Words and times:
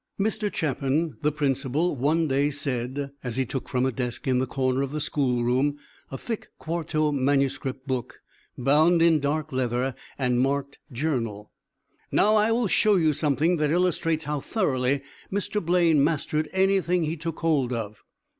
Mr. 0.19 0.51
Chapin, 0.51 1.13
the 1.21 1.31
principal, 1.31 1.95
one 1.95 2.27
day 2.27 2.49
said, 2.49 3.11
as 3.23 3.35
he 3.37 3.45
took 3.45 3.69
from 3.69 3.85
a 3.85 3.91
desk 3.91 4.27
in 4.27 4.39
the 4.39 4.47
corner 4.47 4.81
of 4.81 4.91
the 4.91 4.99
school 4.99 5.43
room 5.43 5.77
a 6.09 6.17
thick 6.17 6.47
quarto 6.57 7.11
manuscript 7.11 7.85
book, 7.85 8.19
bound 8.57 8.99
in 9.03 9.19
dark 9.19 9.51
leather 9.53 9.93
and 10.17 10.39
marked 10.41 10.79
'Journal:' 10.91 11.51
"Now, 12.11 12.35
I 12.35 12.51
will 12.51 12.65
show 12.67 12.95
you 12.95 13.13
something 13.13 13.57
that 13.57 13.69
illustrates 13.69 14.23
how 14.25 14.39
thoroughly 14.39 15.03
Mr. 15.31 15.63
Blaine 15.63 16.03
mastered 16.03 16.49
anything 16.51 17.03
he 17.03 17.15
took 17.15 17.41
hold 17.41 17.71
of. 17.71 18.01